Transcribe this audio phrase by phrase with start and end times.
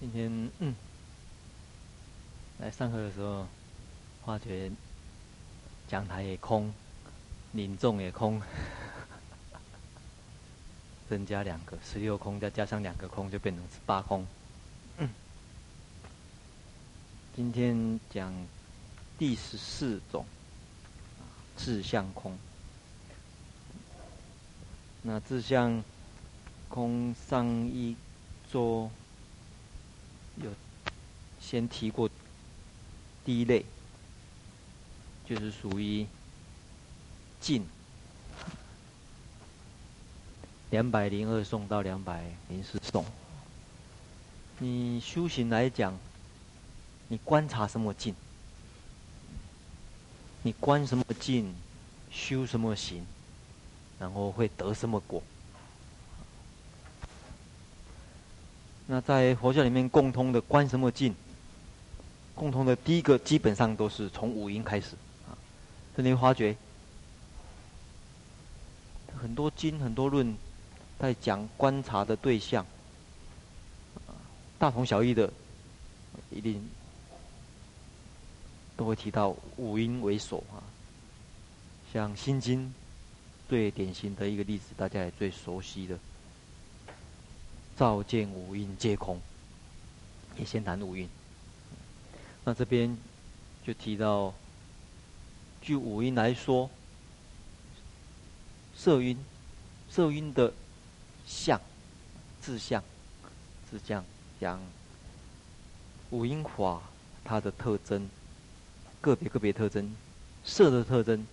[0.00, 0.74] 今天嗯，
[2.58, 3.46] 来上课的时候，
[4.24, 4.72] 发觉
[5.88, 6.72] 讲台也空，
[7.52, 8.40] 领众也空，
[11.06, 14.26] 增加两个十六空，再加上两个空，就变成十八空。
[14.96, 15.10] 嗯，
[17.36, 18.32] 今天讲
[19.18, 20.24] 第十四种，
[21.58, 22.38] 志向空。
[25.02, 25.84] 那志向
[26.70, 27.94] 空上一
[28.50, 28.90] 周。
[31.50, 32.08] 先提过
[33.24, 33.64] 第一类，
[35.28, 36.06] 就是属于
[37.40, 37.66] 静。
[40.70, 43.04] 两百零二颂到两百零四颂，
[44.60, 45.98] 你修行来讲，
[47.08, 48.14] 你观察什么静？
[50.44, 51.52] 你观什么静？
[52.12, 53.04] 修什么行？
[53.98, 55.20] 然后会得什么果？
[58.86, 61.12] 那在佛教里面，共通的观什么静？
[62.40, 64.96] 共通的第一个基本上都是从五阴开始
[65.28, 65.36] 啊。
[65.94, 66.56] 所以你会发觉，
[69.14, 70.34] 很多经很多论
[70.98, 72.64] 在讲观察的对象，
[74.58, 75.30] 大同小异的，
[76.30, 76.66] 一定
[78.74, 80.64] 都会提到五阴为首啊。
[81.92, 82.66] 像《心经》
[83.50, 85.98] 最典型的一个例子，大家也最熟悉的。
[87.76, 89.20] 照见五阴皆空，
[90.38, 91.06] 也先谈五阴。
[92.44, 92.96] 那这边
[93.64, 94.32] 就提到，
[95.60, 96.70] 据五音来说，
[98.74, 99.18] 色音，
[99.90, 100.52] 色音的
[101.26, 101.60] 相，
[102.40, 102.82] 自相，
[103.70, 104.04] 自相
[104.40, 104.60] 讲
[106.10, 106.82] 五音法
[107.22, 108.08] 它的特征，
[109.00, 109.94] 个别个别特征，
[110.44, 111.26] 色的特征，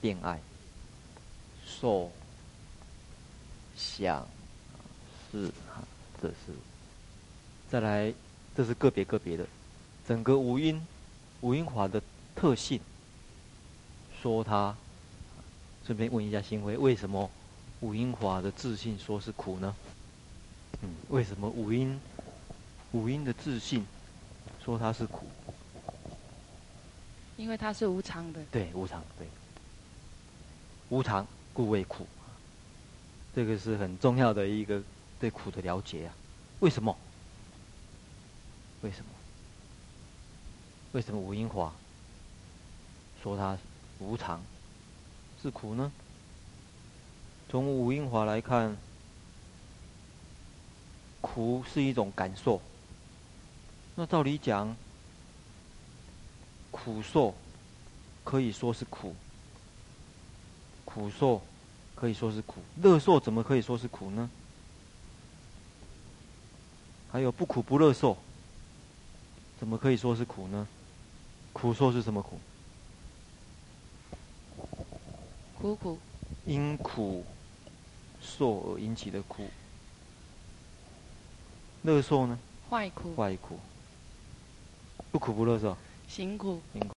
[0.00, 0.40] 恋爱，
[1.64, 2.10] 受，
[3.76, 4.26] 想。
[5.32, 5.84] 是哈，
[6.20, 6.52] 这是。
[7.70, 8.12] 再来，
[8.60, 9.46] 这是个别个别的，
[10.06, 10.86] 整个五音，
[11.40, 12.02] 五音华的
[12.36, 12.78] 特性。
[14.20, 14.76] 说它，
[15.86, 17.30] 顺便问一下新辉，为什么
[17.80, 19.74] 五阴华的自信说是苦呢？
[20.82, 21.98] 嗯，为什么五阴，
[22.92, 23.86] 五阴的自信
[24.62, 25.24] 说它是苦？
[27.38, 28.42] 因为它是无常的。
[28.52, 29.26] 对，无常，对。
[30.90, 32.06] 无常故为苦，
[33.34, 34.82] 这个是很重要的一个。
[35.18, 36.14] 对苦的了解啊，
[36.58, 36.94] 为什么？
[38.82, 39.10] 为什么？
[40.92, 41.72] 为什么五阴法
[43.22, 43.56] 说它
[43.98, 44.42] 无常
[45.42, 45.92] 是苦呢？
[47.48, 48.76] 从五阴法来看，
[51.20, 52.60] 苦是一种感受。
[53.96, 54.74] 那照理讲，
[56.70, 57.34] 苦受
[58.24, 59.14] 可以说是苦，
[60.84, 61.42] 苦受
[61.94, 64.30] 可以说是苦，乐受怎么可以说是苦呢？
[67.12, 68.16] 还有不苦不乐受，
[69.60, 70.66] 怎么可以说是苦呢？
[71.52, 72.40] 苦受是什么苦？
[75.60, 75.98] 苦苦。
[76.46, 77.22] 因苦
[78.22, 79.50] 受而引起的苦。
[81.82, 82.38] 乐受呢？
[82.70, 83.14] 坏苦。
[83.14, 83.60] 坏苦。
[85.12, 85.76] 不苦不乐受。
[86.08, 86.62] 行苦。
[86.72, 86.94] 行苦。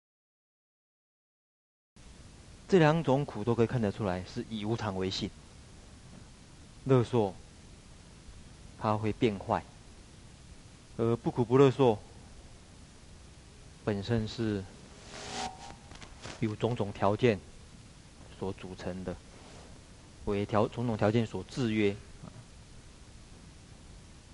[2.69, 5.29] 这两种苦都可以看得出来是以无常为性。
[6.85, 7.35] 乐受，
[8.79, 9.65] 它会变坏。
[10.97, 11.99] 而不苦不乐受，
[13.85, 14.63] 本身是
[16.41, 17.39] 由种种条件
[18.39, 19.17] 所组成的，
[20.27, 21.97] 为条种种条件所制约，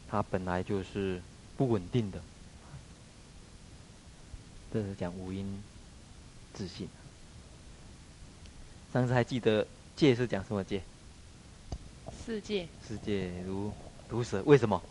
[0.09, 1.23] 它本来就是
[1.57, 2.21] 不稳定的。
[4.71, 5.63] 这是讲五音
[6.53, 6.87] 自信。
[8.93, 9.67] 上次还记得
[9.97, 10.83] 戒是讲什么戒？
[12.27, 12.69] 世界。
[12.87, 13.73] 世界如
[14.11, 14.83] 毒蛇，为什么？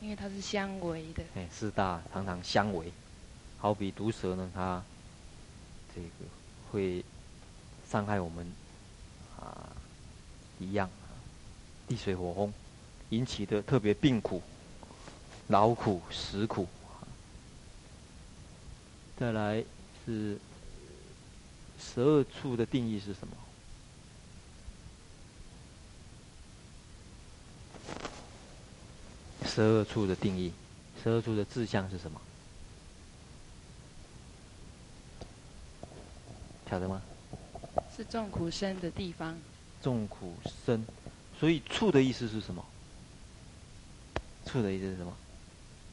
[0.00, 1.22] 因为它是相违的。
[1.34, 2.90] 哎，四大常常相违，
[3.58, 4.82] 好比毒蛇呢，它
[5.94, 6.08] 这个
[6.70, 7.04] 会
[7.88, 8.50] 伤害我们
[9.38, 9.68] 啊
[10.58, 10.88] 一样，
[11.86, 12.52] 地水火风
[13.10, 14.42] 引起的特别病苦、
[15.48, 16.66] 劳苦、食苦。
[19.18, 19.62] 再来
[20.06, 20.38] 是
[21.78, 23.36] 十二处的定义是什么？
[29.52, 30.52] 十二处的定义，
[31.02, 32.20] 十二处的志向是什么？
[36.70, 37.02] 晓得吗？
[37.96, 39.36] 是众苦生的地方。
[39.82, 40.86] 众苦生，
[41.40, 42.64] 所以处的意思是什么？
[44.46, 45.12] 处的意思是什么？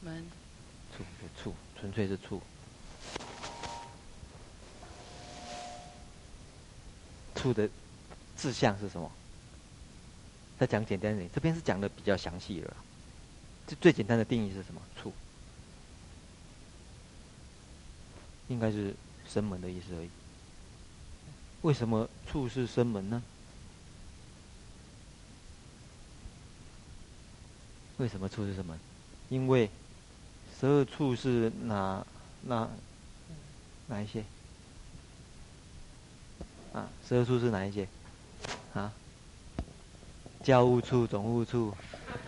[0.02, 0.24] 门。
[0.96, 1.02] 处，
[1.42, 2.40] 处，纯粹是处。
[7.34, 7.68] 处的
[8.36, 9.10] 志向是什么？
[10.60, 12.76] 再讲简单一点，这边是讲的比较详细了。
[13.68, 14.80] 这最简单的定义是什么？
[15.00, 15.12] 处，
[18.48, 18.96] 应该是
[19.28, 20.08] 声门的意思而已。
[21.60, 23.22] 为什么处是声门呢？
[27.98, 28.78] 为什么处是声门？
[29.28, 29.68] 因为
[30.58, 32.06] 十二处是哪
[32.42, 32.70] 哪
[33.88, 34.24] 哪一些？
[36.72, 37.86] 啊，十二处是哪一些？
[38.72, 38.92] 啊，
[40.42, 41.76] 教务处、总务处、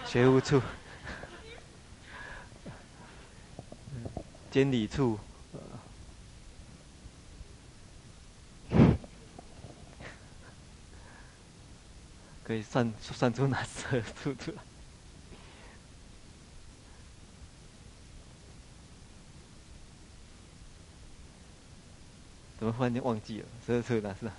[0.06, 0.60] 学务处、
[4.50, 5.18] 监理处。
[12.44, 14.58] 可以算算出哪十二处出来？
[22.58, 23.46] 怎么忽然间忘记了？
[23.64, 24.32] 十二处哪是哪？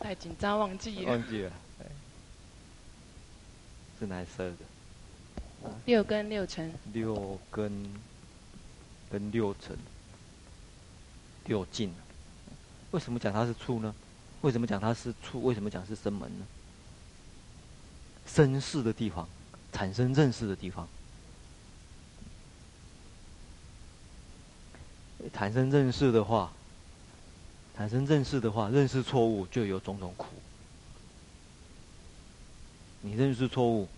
[0.00, 1.10] 太紧张，忘记了。
[1.10, 1.52] 忘记了，
[4.00, 4.56] 是哪十二个？
[5.84, 6.72] 六根六尘。
[6.92, 7.70] 六根
[9.12, 9.76] 跟六尘，
[11.44, 11.92] 六境。
[12.92, 13.94] 为什么讲它是处呢？
[14.40, 15.44] 为什么讲它是处？
[15.44, 16.46] 为什么讲是生门呢？
[18.26, 19.28] 生事的地方，
[19.70, 20.88] 产生认识的地方，
[25.34, 26.50] 产生认识的话，
[27.76, 30.28] 产生认识的话，认识错误就有种种苦。
[33.02, 33.88] 你认识错误，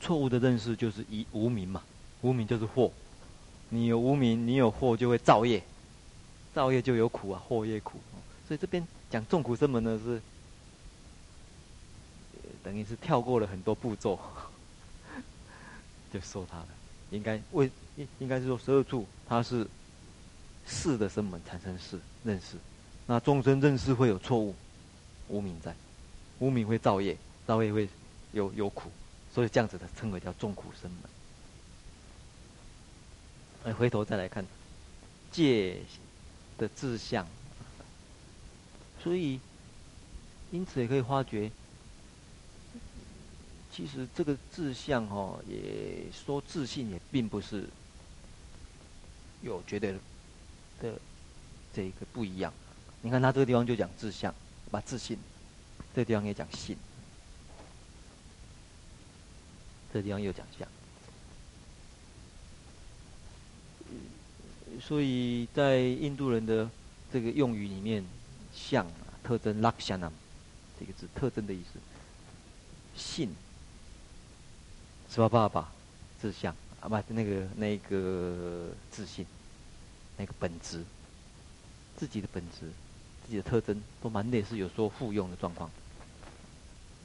[0.00, 1.82] 错误的认识就是一无明嘛，
[2.20, 2.92] 无明就是惑。
[3.74, 5.62] 你有无明，你有惑，就会造业，
[6.54, 7.98] 造业就有苦啊，惑业苦。
[8.46, 10.22] 所以这边讲众苦生门呢是。
[12.62, 14.18] 等于是跳过了很多步骤，
[16.10, 16.68] 就说他了。
[17.10, 19.68] 应该为应应该是说十二处，它是
[20.66, 22.56] 识的声门产生识认识。
[23.06, 24.54] 那众生认识会有错误，
[25.28, 25.74] 无明在，
[26.38, 27.14] 无明会造业，
[27.46, 27.86] 造业会
[28.32, 28.90] 有有苦，
[29.30, 31.10] 所以这样子的称为叫众苦生门。
[33.64, 34.44] 哎，回头再来看
[35.32, 35.78] 戒
[36.58, 37.26] 的志向，
[39.02, 39.40] 所以
[40.50, 41.50] 因此也可以发觉。
[43.72, 47.66] 其实这个志向哦，也说自信也并不是
[49.42, 49.98] 有绝对的
[50.80, 51.00] 的
[51.72, 52.52] 这个不一样。
[53.02, 54.32] 你看他这个地方就讲志向，
[54.70, 55.18] 把自信，
[55.94, 56.76] 这个地方也讲信，
[59.92, 60.68] 这个地方又讲相。
[64.80, 66.68] 所以在印度人的
[67.12, 68.04] 这个用语里面，
[68.54, 68.86] 相
[69.22, 70.12] 特征拉克夏南
[70.78, 71.78] 这个字特征的意思，
[72.96, 73.34] 信。
[75.10, 75.28] 是吧？
[75.28, 75.70] 爸爸，
[76.20, 79.24] 志向啊，不，那个那个自信，
[80.16, 80.82] 那个本质，
[81.96, 82.68] 自己的本质，
[83.24, 85.70] 自己的特征，都蛮类似，有说互用的状况。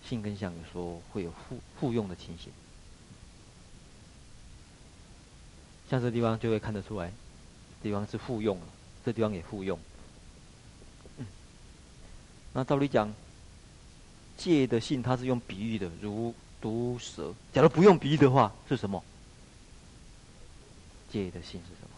[0.03, 2.51] 性跟相有说会有互互用的情形，
[5.87, 7.11] 像这地方就会看得出来，
[7.81, 8.65] 地方是互用了，
[9.05, 9.79] 这地方也互用。
[12.53, 13.13] 那照理讲，
[14.37, 16.33] 借的信它是用比喻的，如。
[16.61, 19.01] 毒蛇，假如不用比喻的话，是什么？
[21.09, 21.91] 借的信是什么？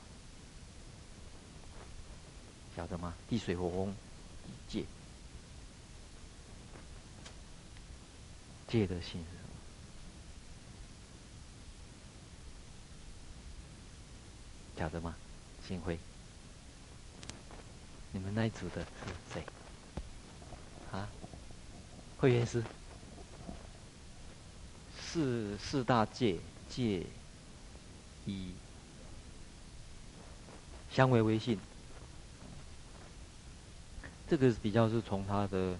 [2.75, 3.15] 晓得吗？
[3.27, 3.95] 地水火风，
[4.69, 4.85] 借。
[8.67, 9.49] 借的信是什么？
[14.77, 15.15] 晓得吗？
[15.67, 15.97] 星辉，
[18.11, 19.43] 你们那一组的是谁？
[20.91, 21.07] 啊？
[22.17, 22.63] 会员师。
[25.13, 26.37] 四四大界
[26.69, 27.05] 界
[28.25, 28.53] 以
[30.89, 31.59] 相违为信，
[34.29, 35.77] 这个比较是从它的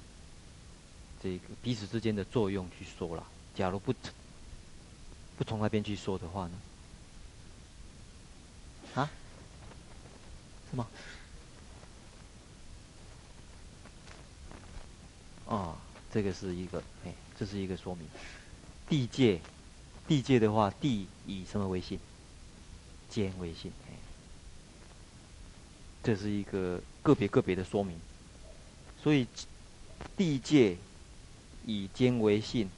[1.23, 3.25] 这个彼此之间的作用去说了。
[3.55, 3.93] 假如不
[5.38, 6.61] 不从那边去说的话呢？
[8.95, 9.09] 啊？
[10.72, 10.88] 是吗？
[15.48, 15.75] 啊，
[16.13, 18.08] 这个是一个，哎，这是一个说明。
[18.88, 19.42] 地界，
[20.08, 22.00] 地界的话，地以什么为性？
[23.10, 23.72] 间为性。
[26.04, 28.00] 这是一个个别个别的说明。
[29.04, 29.28] 所以，
[30.16, 30.78] 地界
[31.66, 32.70] 以间为性，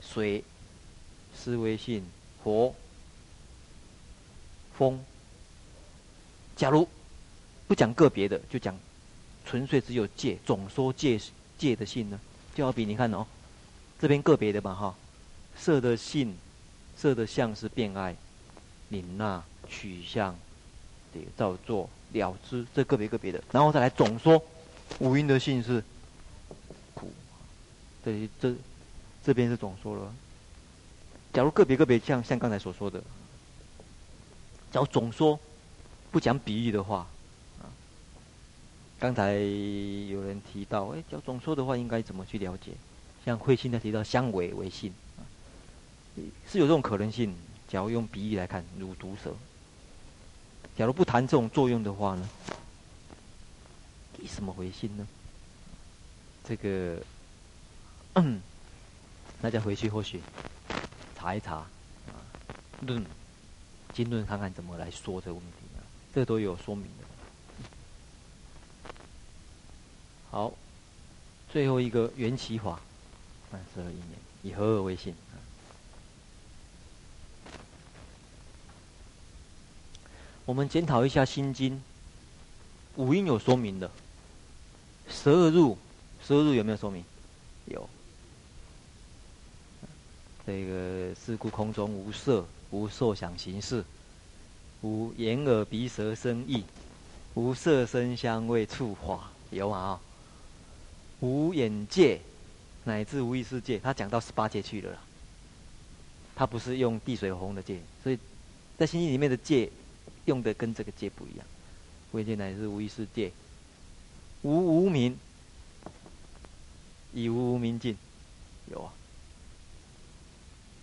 [0.00, 0.42] 水
[1.36, 2.04] 湿为性，
[2.42, 2.74] 火、
[4.76, 5.04] 风。
[6.56, 6.88] 假如
[7.66, 8.78] 不讲个别的，就讲
[9.44, 11.20] 纯粹只有界，总说界
[11.58, 12.20] 界的性呢？
[12.54, 13.26] 就好比你看哦，
[13.98, 14.94] 这边个别的嘛，哈。
[15.58, 16.36] 色的性，
[16.96, 18.14] 色的相是变爱、
[18.90, 20.36] 领纳、取向、
[21.14, 24.42] 这个造作、了之，这个别个别的，然后再来总说
[24.98, 25.82] 五蕴的性是
[26.92, 27.10] 苦。
[28.04, 28.54] 这，这
[29.24, 30.14] 这边是总说了。
[31.32, 33.02] 假如个别个别像像刚才所说的，
[34.70, 35.40] 假如总说
[36.10, 37.06] 不讲比喻的话，
[38.98, 42.72] 刚才有人提到，哎，假如总说的话应该怎么去了解？
[43.24, 44.92] 像慧心在提到相违为性，
[46.48, 47.34] 是有这种可能性。
[47.68, 49.34] 假如用比喻来看，如毒蛇。
[50.78, 52.28] 假如不谈这种作用的话呢，
[54.22, 55.06] 以什么为性呢？
[56.44, 57.02] 这个，
[58.14, 58.40] 嗯，
[59.42, 60.20] 大家回去或许。
[61.16, 61.66] 查一查，啊，
[62.82, 63.04] 论
[63.92, 65.82] 经论看看怎么来说这个问题啊，
[66.14, 67.05] 这都有说明的。
[70.36, 70.52] 好，
[71.50, 72.78] 最后一个缘起法，
[73.50, 75.14] 三十二因缘，以和合为信。
[80.44, 81.76] 我们检讨一下《心经》，
[82.96, 83.90] 五音有说明的，
[85.08, 85.78] 十二入，
[86.22, 87.02] 十二入有没有说明？
[87.64, 87.88] 有。
[90.46, 93.82] 这个是故空中无色，无受想行识，
[94.82, 96.62] 无眼耳鼻舌身意，
[97.32, 99.98] 无色声香味触法，有啊、
[101.20, 102.20] 无眼界，
[102.84, 104.98] 乃至无意识界，他讲到十八界去了啦。
[106.34, 108.18] 他不是用地水火风的界，所以
[108.76, 109.70] 在心经里面的界
[110.26, 111.46] 用的跟这个界不一样。
[112.12, 113.32] 无眼界乃至无意识界，
[114.42, 115.18] 无无明，
[117.14, 117.96] 以无无明尽，
[118.70, 118.92] 有啊。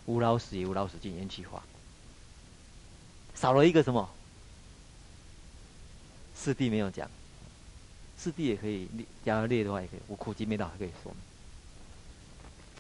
[0.06, 1.64] 无老死也无老死尽，缘起化。
[3.36, 4.10] 少了一个什么？
[6.36, 7.10] 四谛没有讲，
[8.24, 10.00] 四谛也可以列，假如列的话也可以。
[10.08, 11.14] 我苦集灭道还可以说。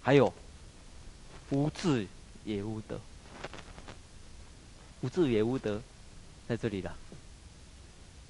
[0.01, 0.33] 还有
[1.49, 2.07] 无智
[2.45, 2.97] 也无德，
[5.01, 5.81] 无智也无德，
[6.47, 6.89] 在这里的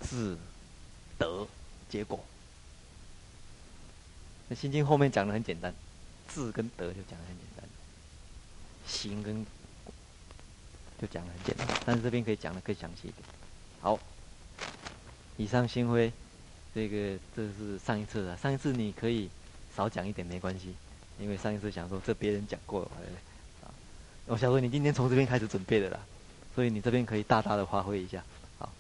[0.02, 0.36] 智
[1.20, 1.48] 德
[1.88, 2.20] 结果。
[4.50, 5.72] 那心经后面讲的很简单，
[6.28, 7.64] 智跟德就讲的很简单。
[8.88, 9.46] 行跟
[11.00, 13.24] 就讲的很简单，但是这边可以讲的更详细一点。
[13.82, 14.00] 好，
[15.38, 16.12] 以上心灰，
[16.74, 19.30] 这个这是上一次的，上一次你可以
[19.76, 20.76] 少讲一点没关系，
[21.20, 23.18] 因为上一次想说这别人讲过了，对不对？
[23.68, 23.72] 啊，
[24.26, 26.00] 我想说你今天从这边开始准备的啦，
[26.56, 28.24] 所以你这边可以大大的发挥一下。
[28.58, 28.72] 好，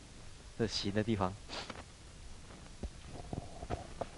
[0.57, 1.33] 这行的地方，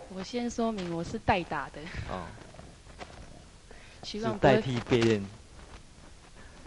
[0.09, 1.81] 我先说明我是代打的。
[2.09, 2.25] 哦，
[4.03, 5.25] 希望代替别人。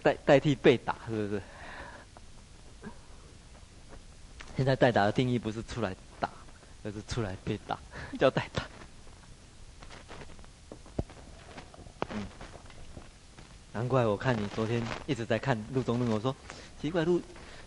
[0.01, 1.43] 代代替被打是不是？
[4.57, 5.95] 现在代打的定义不是出来
[6.83, 7.79] 打，而是出来被打，
[8.19, 8.67] 叫代打。
[12.11, 12.27] 嗯，
[13.73, 16.35] 难怪我看你昨天一直在看录中论，我说
[16.81, 17.21] 奇怪，陆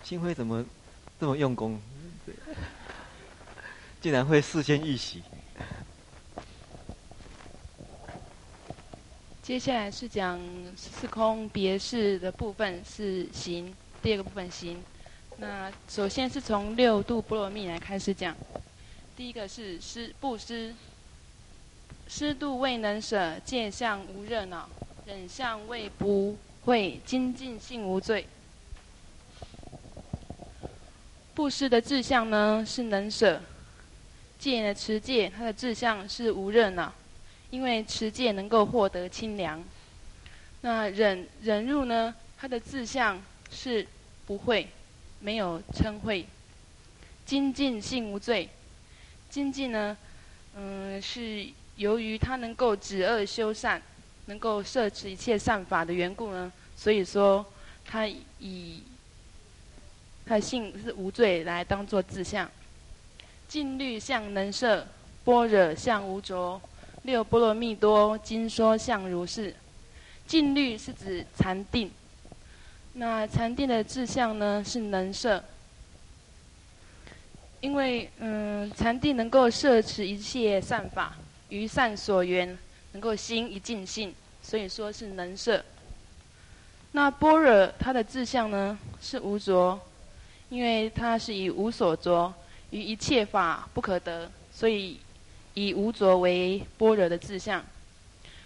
[0.04, 0.66] 星辉怎么
[1.20, 1.80] 这么用功，
[4.02, 5.24] 竟然会事先预习。
[9.44, 10.40] 接下来是讲
[10.78, 13.74] 四空别事的部分，是行。
[14.02, 14.82] 第二个部分行。
[15.38, 18.36] 那首先是从六度波罗蜜来开始讲。
[19.22, 20.74] 第一个是施布施，
[22.08, 24.68] 施度未能舍，戒相无热恼，
[25.06, 26.36] 忍相未不
[26.66, 28.26] 会，精进性无罪。
[31.36, 33.40] 布施的志向呢是能舍，
[34.40, 36.92] 戒呢持戒，它的志向是无热恼。
[37.52, 39.64] 因为持戒能够获得清凉，
[40.62, 42.16] 那忍忍辱呢？
[42.40, 43.86] 它的志向是
[44.26, 44.68] 不会，
[45.20, 46.26] 没有嗔恚，
[47.24, 48.50] 精进性无罪。
[49.32, 49.96] 精进呢，
[50.58, 51.48] 嗯，是
[51.78, 53.82] 由于它能够止恶修善，
[54.26, 57.46] 能够摄持一切善法的缘故呢，所以说
[57.86, 58.06] 它
[58.40, 58.84] 以
[60.26, 62.50] 它性是无罪来当做志向。
[63.48, 64.86] 静虑相能摄，
[65.24, 66.60] 般若相无着。
[67.04, 69.56] 六波罗蜜多经说相如是，
[70.28, 71.90] 静虑是指禅定。
[72.94, 75.44] 那禅定的志向呢是能摄，
[77.62, 81.16] 因为嗯禅定能够摄持一切善法，
[81.50, 82.58] 于善所缘，
[82.92, 84.14] 能够心一净性，
[84.44, 85.64] 所以说是能摄。
[86.92, 89.80] 那般若它的志向呢是无着，
[90.50, 92.34] 因为它是以无所着，
[92.72, 95.00] 于一切法不可得，所以。
[95.54, 97.62] 以无着为般若的志向，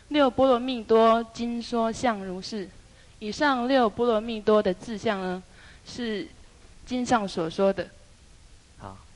[0.07, 2.67] 六波罗蜜多经说相如是。
[3.19, 5.43] 以上六波罗蜜多的志向呢，
[5.85, 6.27] 是
[6.83, 7.87] 经上所说的。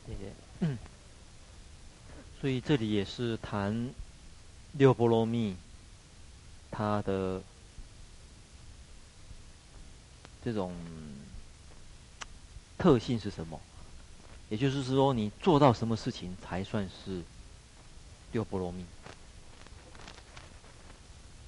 [0.10, 0.34] 好，谢谢。
[0.62, 0.78] 嗯。
[2.42, 3.89] 所以这里也是谈
[4.74, 5.56] 六波罗蜜，
[6.72, 7.42] 它的
[10.44, 10.74] 这种
[12.78, 13.60] 特性是什么？
[14.50, 17.22] 也就是说，你做到什么事情才算是？
[18.32, 18.86] 六波罗蜜，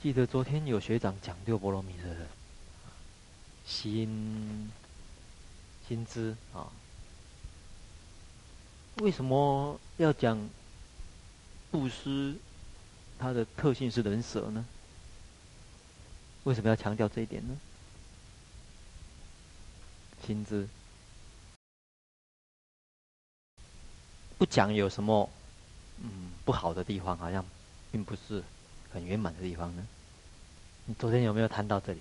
[0.01, 2.25] 记得昨天有学长讲六波罗蜜的
[3.67, 4.71] 心
[5.87, 6.71] 心知啊，
[8.97, 10.37] 为什么要讲
[11.71, 12.35] 布施？
[13.17, 14.65] 它的特性是人舍呢？
[16.43, 17.55] 为什么要强调这一点呢？
[20.25, 20.67] 薪资
[24.37, 25.29] 不讲有什么
[25.99, 27.45] 嗯不好的地方，好像
[27.91, 28.43] 并不是
[28.91, 29.87] 很圆满的地方呢。
[30.85, 31.99] 你昨天有没有谈到这里？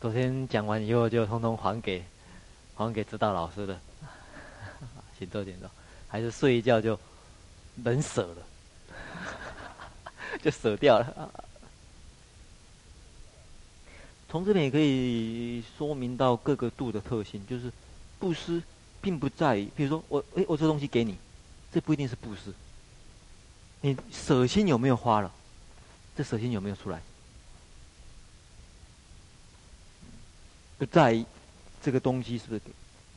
[0.00, 2.04] 昨天讲完以后就通通还给
[2.74, 3.80] 还给指导老师了，
[5.18, 5.70] 请坐，请坐，
[6.08, 6.98] 还是睡一觉就
[7.76, 8.46] 能舍了，
[10.42, 11.30] 就舍掉了。
[14.28, 17.72] 从这边也可以说明到各个度的特性，就是
[18.18, 18.62] 布施
[19.00, 21.16] 并不在于，比如说我哎我这东西给你，
[21.72, 22.52] 这不一定是布施。
[23.80, 25.32] 你舍心有没有花了？
[26.16, 27.00] 这舍心有没有出来？
[30.78, 31.24] 不在意
[31.82, 32.70] 这个东西是不是给，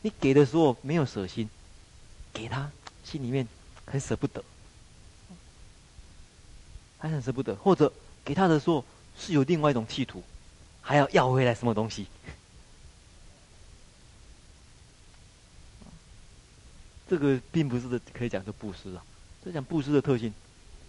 [0.04, 1.50] 你给的时候没有舍心，
[2.34, 2.72] 给他
[3.04, 3.48] 心里面
[3.86, 4.44] 很舍不得，
[6.98, 7.92] 还很舍不得，或者
[8.24, 8.84] 给他的时候
[9.18, 10.24] 是有另外一种企图，
[10.82, 12.08] 还要要回来什么东西？
[17.08, 19.04] 这个并不是可以讲是布施啊，
[19.44, 20.34] 这讲布施的特性，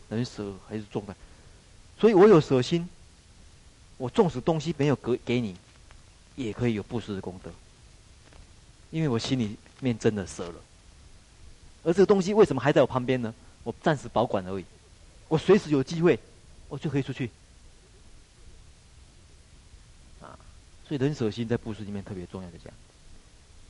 [0.08, 1.16] 能舍还是重的，
[1.98, 2.88] 所以我有舍心，
[3.96, 5.56] 我纵使东西没有给给你。
[6.36, 7.50] 也可以有布施的功德，
[8.90, 10.54] 因为我心里面真的舍了，
[11.82, 13.34] 而这个东西为什么还在我旁边呢？
[13.62, 14.64] 我暂时保管而已，
[15.28, 16.18] 我随时有机会，
[16.68, 17.30] 我就可以出去。
[20.20, 20.38] 啊，
[20.88, 22.72] 所以人舍心在布施里面特别重要的讲。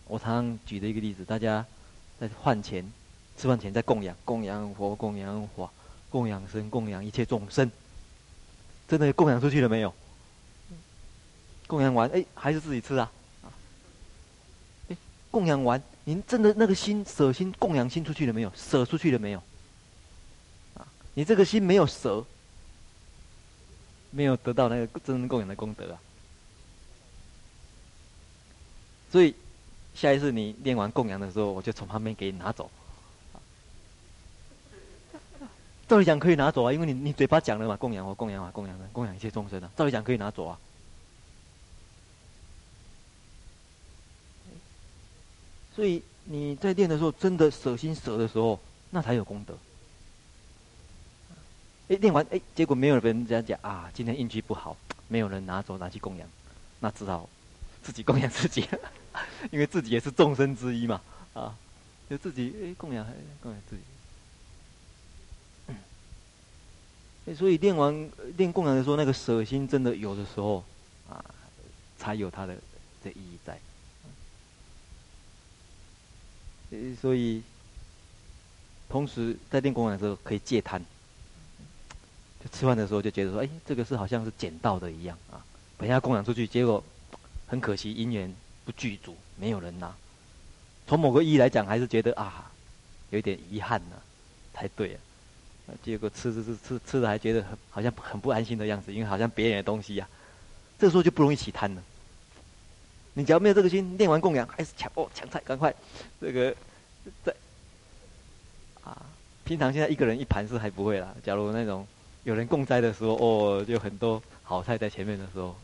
[0.06, 1.64] 我常常举的一个例子，大家
[2.18, 2.84] 在饭前、
[3.36, 5.70] 吃饭前在供养、供养佛、供养法、
[6.08, 7.70] 供养僧、供养一切众生，
[8.88, 9.92] 真的供养出去了没有？
[11.66, 13.10] 供养完，哎，还是自己吃啊？
[15.30, 18.52] 供养完，您真的那个心舍心供养心出去了没有？
[18.56, 19.42] 舍出去了没有？
[20.74, 22.24] 啊，你这个心没有舍，
[24.10, 26.00] 没有得到那个真正供养的功德啊。
[29.10, 29.34] 所以，
[29.94, 32.70] 下一次你念完供养的时候，我就从旁边给你拿走。
[35.88, 40.58] 照理讲可以拿走啊，因为你你嘴巴讲了嘛，供养我供养我，供养的供养一切众生啊，照理讲可以拿走啊。
[45.74, 48.58] 所以你在练的时候，真的舍心舍的时候，
[48.90, 49.56] 那才有功德。
[51.88, 54.76] 哎，练完哎，结果没有人家讲啊，今天运气不好，
[55.08, 56.28] 没有人拿走拿去供养，
[56.80, 57.28] 那只好
[57.82, 58.68] 自己供养自己，
[59.50, 61.00] 因为自己也是众生之一嘛，
[61.34, 61.56] 啊，
[62.08, 63.82] 就自己哎供养还供养自己。
[67.26, 70.64] 哎，所以练完练供养的时候，那个舍心真的有的时候
[71.08, 71.24] 啊，
[71.98, 72.56] 才有它的
[73.02, 73.58] 这意义在。
[77.00, 77.42] 所以，
[78.88, 80.80] 同时在练供养的时候可以戒贪。
[82.42, 85.44] 就吃饭的时候就觉得说，哎，这个是好像是捡到的一样啊，
[85.76, 86.82] 本来要供养出去，结果
[87.46, 89.94] 很可惜因缘不具足，没有人拿。
[90.86, 92.50] 从某个意义来讲，还是觉得啊，
[93.10, 94.00] 有一点遗憾呢、啊，
[94.54, 95.00] 才对啊。
[95.82, 101.82] 结果吃吃吃吃吃的还觉得很好像很不安心的样子，因为好像别人的东西呀、啊，这时候就不容易起贪了。
[103.14, 105.74] 你只要没有这个心，练完供养还是抢哦抢菜，赶快
[106.20, 106.54] 这个
[107.24, 107.34] 在
[108.84, 109.04] 啊！
[109.44, 111.12] 平常现在一个人一盘是还不会啦。
[111.24, 111.86] 假如那种
[112.22, 115.56] 有人供斋的时候，哦，就很多好菜在前面的时候，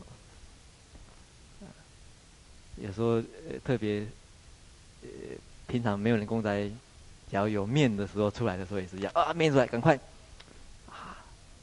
[2.77, 3.15] 有时候
[3.49, 4.05] 呃特别
[5.03, 5.09] 呃
[5.69, 6.69] 平常没有人供斋，
[7.31, 9.95] 只要有面的时候出来的时候也是一样啊，面出来赶快
[10.91, 11.17] 啊！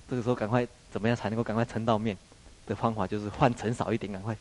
[0.09, 2.17] 这个时候赶快怎么样才能够赶快盛到面
[2.65, 4.37] 的方法，就是换盛少一点，赶快。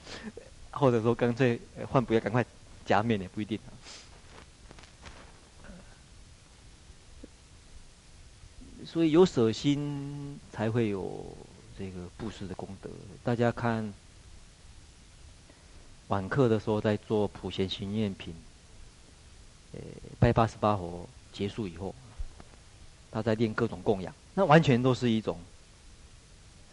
[0.73, 2.45] 或者说干脆换不要赶快
[2.85, 3.59] 加面也不一定。
[8.85, 11.25] 所以有舍心才会有
[11.79, 12.91] 这个布施的功德。
[13.23, 13.93] 大家看
[16.09, 18.35] 晚课的时候在做普贤行愿品，
[19.73, 19.81] 呃，
[20.19, 21.95] 拜八十八佛结束以后，
[23.11, 25.39] 他在练各种供养，那完全都是一种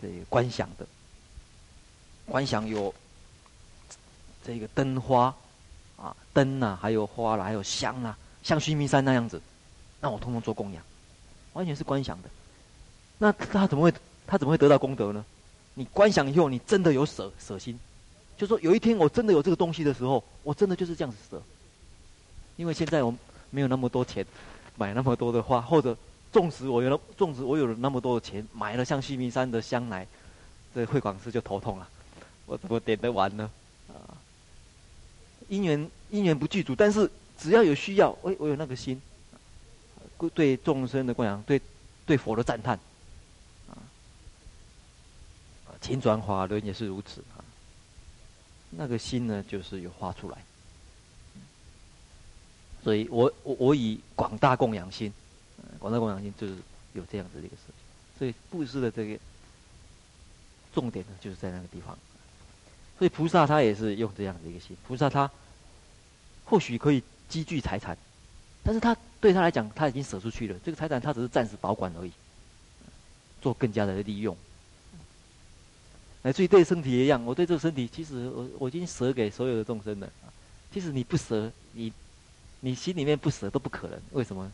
[0.02, 0.88] 这个观想的
[2.26, 2.94] 观想有。
[4.50, 5.32] 这个灯花，
[5.96, 9.40] 啊，灯呐、啊，还有花啦，还有香啦、啊，像须弥山那样子，
[10.02, 10.84] 那我通通做供养，
[11.54, 12.30] 完全是观想的。
[13.20, 13.94] 那他怎么会
[14.26, 15.24] 他怎么会得到功德呢？
[15.76, 17.80] 你观想以后，你真的有舍舍心，
[18.40, 21.40] 就说有一天我真的有这个东西的时候，我真的就是这样子舍。
[22.56, 23.14] 因为现在我
[23.52, 24.26] 没有那么多钱
[24.78, 25.96] 买那么多的花，或者
[26.32, 30.08] 纵使我有了，纵使我有了那么多的钱，买了像须弥山的香来，
[30.74, 31.88] 这慧广师就头痛了，
[32.48, 33.48] 我怎么点得完呢？
[35.50, 39.02] 因缘因缘不具足，但是只要有需要，我我有那个心，
[40.34, 41.62] 对众生的供养，对
[42.06, 42.80] 对佛的赞叹，
[43.70, 43.76] 啊，
[45.82, 47.44] 请转法轮也是如此啊，
[48.70, 50.38] 那个心呢，就是有发出来，
[52.84, 55.12] 所以我我我以广大供养心。
[55.78, 56.56] 广大供养心就是
[56.94, 57.74] 有这样子的一个事情，
[58.18, 59.20] 所以布施的这个
[60.74, 61.98] 重点呢，就是在那个地方。
[63.00, 65.32] 所以菩萨他也是用这样的一个心，菩萨他
[66.44, 67.98] 或许可以积聚财产，
[68.62, 70.56] 但是他对他来讲，他已经舍出去了。
[70.66, 72.12] 这个财产他只是暂时保管而已，
[73.42, 74.36] 做更加的利用。
[76.22, 80.10] 乃至于对身体也一样，我对这个身体，其实我我已经舍给所有的众生了。
[80.74, 81.94] 其实你不舍，你
[82.60, 83.98] 你心里面不舍都不可能。
[84.12, 84.52] 为什么？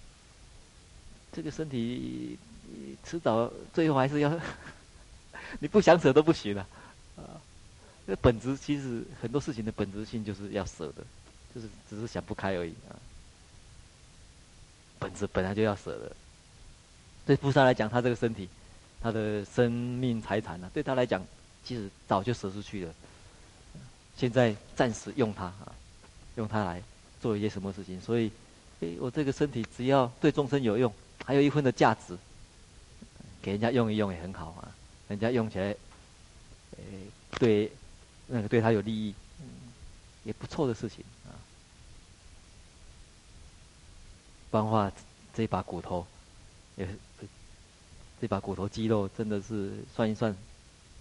[1.33, 2.37] 这个身体，
[3.03, 4.31] 迟早最后还是要，
[5.59, 6.67] 你不想舍都不行了，啊，
[8.07, 11.03] 这本质其实很多事情的本质性就是要舍的，
[11.53, 12.93] 就是只是想不开而已啊。
[14.99, 16.15] 本质本来就要舍的，
[17.25, 18.47] 对菩萨来讲，他这个身体，
[19.01, 21.25] 他的生命财产呢，对他来讲，
[21.63, 22.93] 其实早就舍出去了。
[24.17, 25.75] 现在暂时用它啊，
[26.35, 26.81] 用它来
[27.21, 28.31] 做一些什么事情，所以，
[28.79, 30.93] 诶，我这个身体只要对众生有用。
[31.25, 32.15] 还有一分的价值，
[33.41, 34.71] 给人家用一用也很好啊，
[35.07, 35.75] 人家用起来，
[36.77, 36.83] 诶，
[37.39, 37.71] 对，
[38.27, 39.13] 那个对他有利益，
[40.23, 41.33] 也不错的事情啊。
[44.51, 44.91] 不然的话，
[45.33, 46.05] 这把骨头，
[46.75, 46.87] 也，
[48.21, 50.35] 这把骨头肌肉真的是算一算，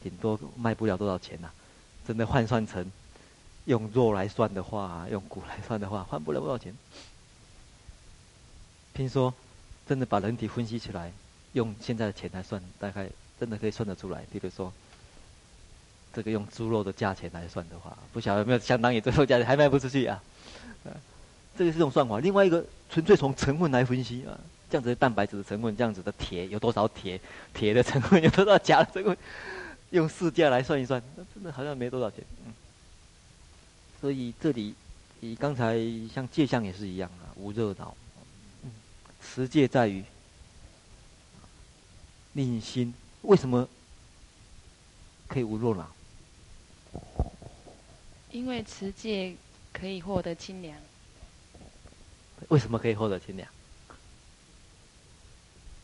[0.02, 1.50] 顶多卖不了多少钱呐。
[2.06, 2.90] 真的换算成
[3.64, 6.74] 用肉来算的话，用骨来算的话，换不了多少钱。
[8.92, 9.32] 听说。
[9.86, 11.12] 真的把人体分析起来，
[11.52, 13.06] 用现在的钱来算，大概
[13.38, 14.24] 真的可以算得出来。
[14.32, 14.72] 比如说，
[16.14, 20.22] 这个用猪肉的价钱来算的话，不晓得有没有相当于猪肉价钱还卖不出去啊？
[21.56, 22.18] 这个是种算法。
[22.20, 27.20] 另外一个纯粹从成分来分析啊，这样子的蛋白质的成分，这样子的铁有多少铁，
[27.52, 29.16] 铁的成分有多少钾的成分，
[29.90, 32.24] 用市价来算一算，那真的好像没多少钱。
[34.00, 34.74] 所以这里，
[35.20, 35.78] 以刚才
[36.12, 37.96] 像戒相也是一样啊，无热恼。
[39.22, 40.04] 持戒在于
[42.34, 43.68] 令心，为什么
[45.28, 45.93] 可以无热闹？
[48.34, 49.36] 因为持戒
[49.72, 50.76] 可以获得清凉。
[52.48, 53.48] 为什么可以获得清凉？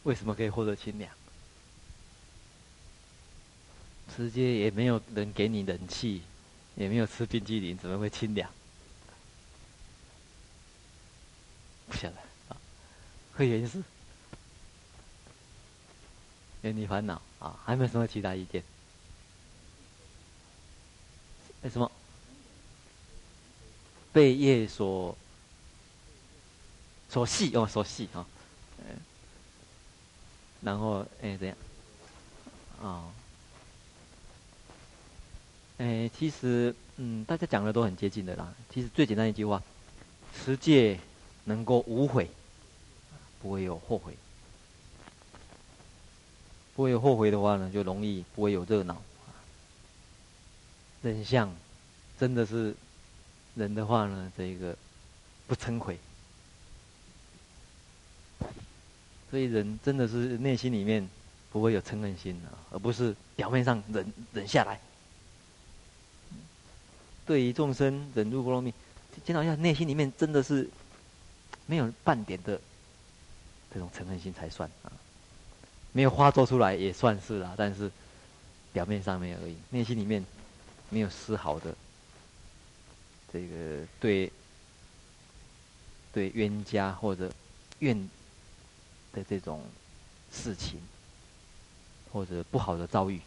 [0.03, 1.15] 为什么可以获得清凉？
[4.17, 6.23] 持戒也没有人给你冷气，
[6.75, 8.51] 也没有吃冰激凌，怎么会清凉？
[11.87, 12.17] 不晓得
[12.49, 12.57] 啊。
[13.37, 13.81] 会原因是
[16.63, 18.65] 远离烦恼啊，还有没有什么其他意见？
[21.63, 21.89] 为什么？
[24.13, 25.17] 被业所
[27.09, 28.27] 所系哦，所系啊，
[28.79, 28.97] 嗯，
[30.63, 31.57] 然后哎，这样，
[32.83, 33.05] 啊，
[35.79, 38.53] 哎，其实嗯，大家讲的都很接近的啦。
[38.73, 39.63] 其实最简单一句话，
[40.35, 40.99] 持戒
[41.45, 42.31] 能够无悔。
[43.43, 44.13] 不会有后悔，
[46.77, 49.01] 不会有后悔的话呢，就容易不会有热闹。
[51.01, 51.51] 人相
[52.19, 52.75] 真的是
[53.55, 54.77] 人的话呢，这个
[55.47, 55.97] 不嗔恚，
[59.31, 61.09] 所以人真的是内心里面
[61.53, 64.81] 不会有嗔恨心啊，而不是表面上忍忍下来。
[67.27, 68.73] 对于众生忍辱波罗蜜，
[69.25, 70.69] 见到一下内心里面真的是
[71.67, 72.61] 没有半点的。
[73.73, 74.91] 这种嗔恨心才算啊，
[75.93, 77.89] 没有花做出来也算是啦，但是
[78.73, 80.27] 表面上没有而已，内心里面
[80.89, 81.73] 没有丝毫的
[83.33, 84.33] 这个对
[86.13, 87.33] 对冤家或者
[87.79, 88.09] 怨
[89.13, 89.65] 的这种
[90.33, 90.81] 事情，
[92.13, 93.21] 或者不好的遭遇，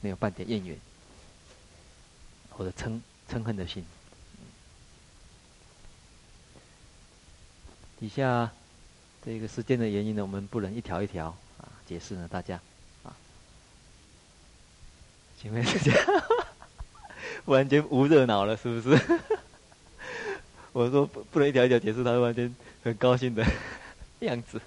[0.00, 0.78] 没有半点怨言，
[2.50, 3.84] 或者嗔嗔恨的心，
[7.98, 8.52] 底下。
[9.26, 12.60] 这个时间的原因呢，我们不能一条一条啊解释呢，大家
[13.02, 13.16] 啊，
[15.40, 16.43] 请问大家
[17.46, 18.98] 完全无热闹了，是不是？
[20.72, 23.44] 我说不不能一条一条解释，他完全很高兴的
[24.20, 24.60] 样子。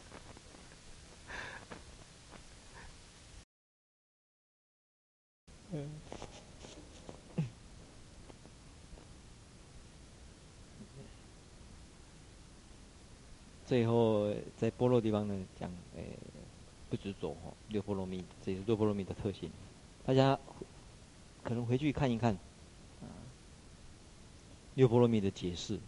[13.66, 16.18] 最后在波罗地方呢讲，诶，
[16.90, 19.52] 不执着哈，六波罗蜜，这是六波罗蜜的特性。
[20.06, 20.40] 大家
[21.44, 22.38] 可能回去看一看，
[24.78, 25.80] 六波罗蜜的解释。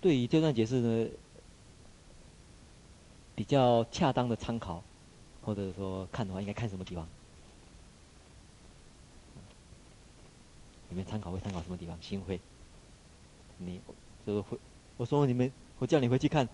[0.00, 1.08] 对于这段解释呢，
[3.36, 4.82] 比较恰当的参考，
[5.44, 7.06] 或者说看的话，应该看什么地方？
[10.88, 11.96] 你们参考会参考什么地方？
[12.02, 12.40] 心会，
[13.58, 13.80] 你
[14.26, 14.58] 就是会，
[14.96, 16.48] 我说你们，我叫你回去看，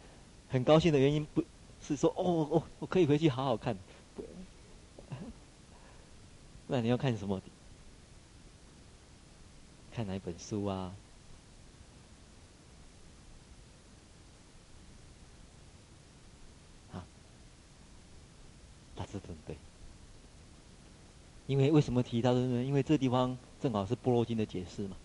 [0.51, 1.43] 很高兴的原因不
[1.81, 3.75] 是说哦哦，我可以回去好好看，
[4.15, 4.23] 不，
[6.69, 7.41] 那你要看什么？
[10.01, 10.95] 看哪一本书啊？
[16.95, 17.05] 啊
[18.97, 19.57] 大智度论对，
[21.47, 22.65] 因为为什么提到的呢？
[22.65, 24.97] 因为这地方正好是般若经的解释嘛。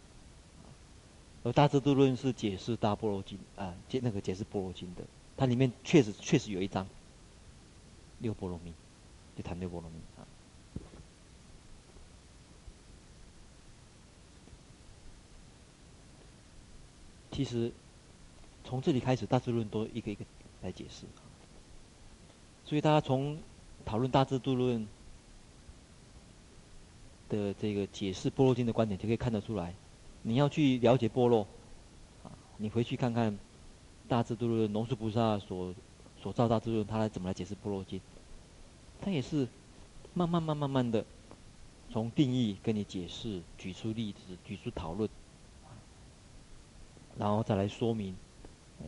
[1.44, 5.04] 而大智度论是解释大般若经啊，解那个解释般若经的，
[5.36, 6.88] 它里面确实确实有一章
[8.20, 8.74] 六波罗蜜，
[9.36, 10.24] 就谈六波罗蜜啊。
[17.36, 17.72] 其实
[18.64, 20.24] 从这里开始，大智论都一个一个
[20.62, 21.06] 来解释，
[22.64, 23.38] 所以大家从。
[23.86, 24.88] 讨论大智度论
[27.30, 29.76] 的这个解释波若经的观点，就可以看得出来。
[30.24, 31.46] 你要去了解波若，
[32.24, 33.38] 啊，你回去看看
[34.08, 35.76] 大智度论龙树菩萨所
[36.20, 38.02] 所造大智论，他来怎么来解释波若经？
[39.00, 39.48] 他也是
[40.16, 41.06] 慢慢慢慢慢的
[41.92, 45.08] 从定义跟你解释，举出例子，举出讨论，
[47.18, 48.16] 然后再来说明，
[48.80, 48.88] 呃，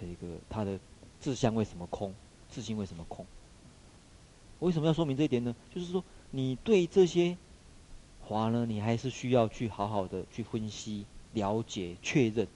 [0.00, 0.78] 这个他的
[1.18, 2.14] 自相为什么空，
[2.48, 3.24] 自性为什么空？
[4.60, 5.54] 为什么要说明这一点呢？
[5.74, 7.36] 就是说，你对这些
[8.22, 12.46] 话呢，你还是需要去好好的去分析、了解、确认，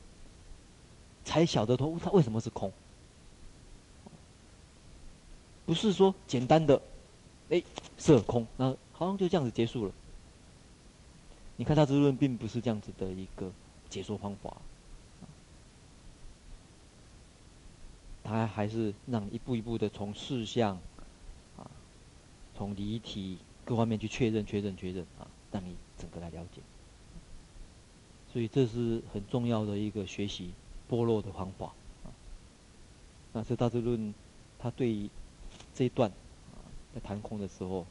[1.24, 2.72] 才晓得说它为什么是空。
[5.66, 6.82] 不是说简单的，
[7.50, 7.62] 哎，
[7.96, 9.92] 色空，那好像就这样子结束了。
[11.56, 13.52] 你看他之论并不是这样子的一个
[13.90, 14.56] 解说方法，
[18.24, 20.78] 他还是让一步一步的从事项，
[21.58, 21.68] 啊。
[22.54, 26.60] 从离体各方面去确认、确认、确认啊，让你整个来了解。
[28.32, 30.52] 所以这是很重要的一个学习
[30.88, 31.72] 般若的方法
[32.04, 32.12] 啊。
[33.32, 34.14] 那这大智论，
[34.58, 35.08] 他对
[35.74, 36.10] 这一段
[36.52, 36.60] 啊，
[36.94, 37.86] 在谈空的时候，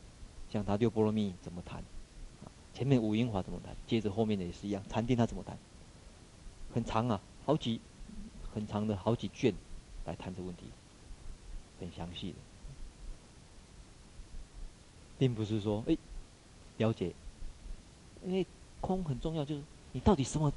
[0.51, 1.79] 像他六波罗蜜怎么谈
[2.43, 2.47] 啊？
[2.73, 3.75] 前面五阴法怎么谈？
[3.87, 5.57] 接着后面的也是一样，禅定他怎么谈？
[6.73, 7.81] 很长啊，好几
[8.53, 9.53] 很长的好几卷
[10.05, 10.63] 来谈这个问题，
[11.79, 12.37] 很详细的。
[15.17, 15.97] 并不是说，哎，
[16.77, 17.13] 了解，
[18.25, 18.45] 因为
[18.79, 20.53] 空很重要，就是你到底什么，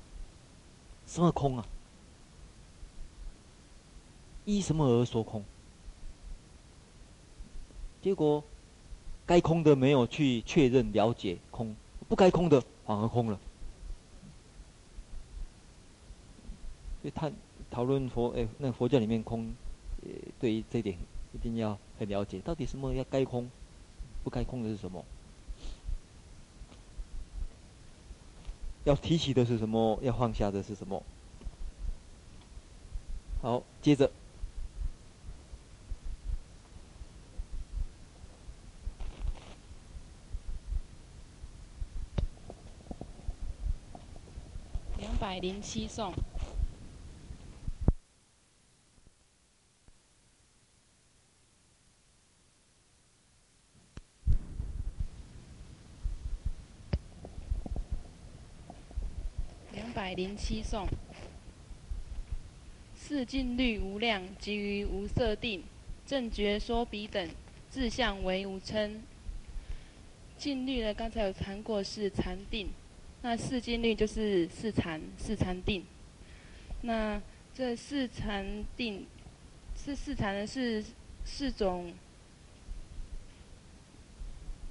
[1.06, 1.66] 什么空啊？
[4.44, 5.42] 依什么而说空？
[8.00, 8.44] 结果，
[9.24, 11.74] 该空的没有去确认了解空，
[12.08, 13.40] 不该空的反而空了。
[17.02, 17.32] 所以谈
[17.68, 19.52] 讨论佛，哎，那佛教里面空，
[20.02, 20.96] 呃，对于这点
[21.34, 23.50] 一定要很了解，到底什么要该空？
[24.22, 25.04] 不该空的是什么？
[28.84, 29.98] 要提起的是什么？
[30.00, 31.02] 要放下的是什么？
[33.40, 34.08] 好，接着，
[44.98, 46.14] 两百零七颂。
[59.94, 60.88] 百零七颂，
[62.96, 65.62] 四静虑无量，即于无色定，
[66.06, 67.28] 正觉说彼等，
[67.68, 69.02] 自相为无称。
[70.38, 72.68] 静虑呢，刚才有谈过是禅定，
[73.20, 75.84] 那四静虑就是四禅、四禅定。
[76.80, 77.20] 那
[77.54, 79.06] 这四禅定，
[79.76, 80.82] 是四禅呢是
[81.24, 81.92] 四种，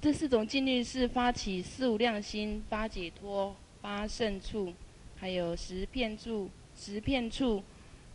[0.00, 4.74] 这四种静虑是发起四无量心、八解脱、八胜处。
[5.22, 7.62] 还有十片处，十片处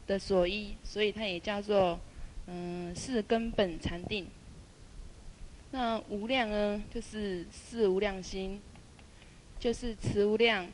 [0.06, 1.98] 的所依，所以它也叫做
[2.48, 4.28] 嗯四根本禅定。
[5.72, 8.60] 那无量呢，就是四无量心，
[9.58, 10.68] 就是慈无量、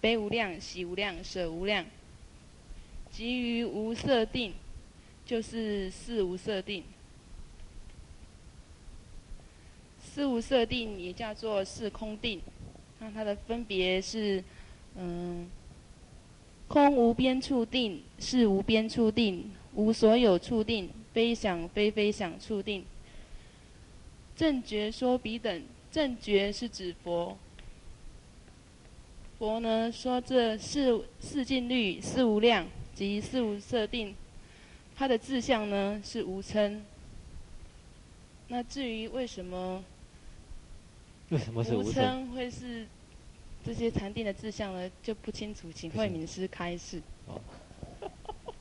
[0.00, 1.84] 悲无量、喜无量、舍无量。
[3.10, 4.54] 集于无色定，
[5.26, 6.82] 就是四无色定。
[10.02, 12.40] 四无色定也叫做四空定，
[12.98, 14.42] 那它的分别是。
[14.96, 15.48] 嗯，
[16.68, 22.84] 空无边处定，是无边处定，无所有处定，非想非非想处定。
[24.36, 27.36] 正觉说彼等，正觉是指佛。
[29.38, 34.14] 佛呢说这四四尽律、四无量及四无色定，
[34.96, 36.84] 它的志向呢是无称。
[38.48, 39.82] 那至于为什么？
[41.30, 42.86] 为什么是无称会是？
[43.70, 47.00] 这些禅定的志向呢，就不清楚，请慧敏师开示。
[47.26, 47.40] 哦。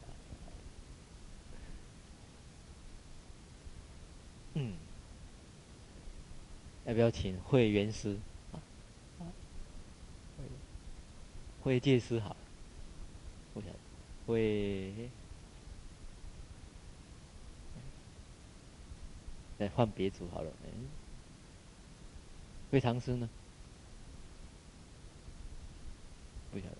[4.54, 4.76] 嗯，
[6.86, 8.16] 要不要请慧圆师？
[11.64, 12.38] 慧戒师好。
[13.56, 13.72] 我想，
[14.28, 14.94] 慧，
[19.58, 20.52] 再换别组好了。
[20.66, 20.70] 嗯，
[22.70, 23.28] 慧常师呢？
[26.52, 26.76] 不晓得，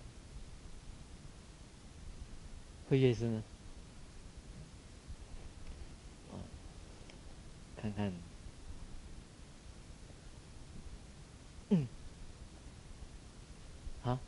[2.90, 3.42] 慧月师呢？
[6.32, 6.34] 啊，
[7.80, 8.12] 看看，
[11.68, 11.86] 嗯，
[14.02, 14.18] 好，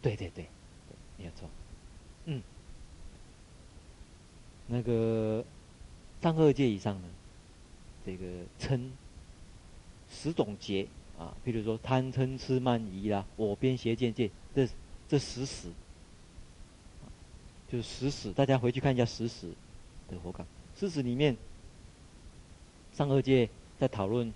[0.00, 0.48] 对对对，
[1.18, 1.46] 没有错，
[2.24, 2.42] 嗯，
[4.66, 5.44] 那个
[6.22, 7.08] 上二界以上呢，
[8.06, 8.24] 这个
[8.58, 8.90] 称
[10.10, 10.88] 十种劫。
[11.16, 14.68] 啊，比如说贪嗔痴慢疑啦，我边邪见戒，这
[15.06, 15.68] 这十十，
[17.74, 19.52] 就是十使，大家回去看一下十死
[20.08, 20.46] 的佛讲。
[20.78, 21.36] 十死里面，
[22.92, 24.32] 上二界在讨论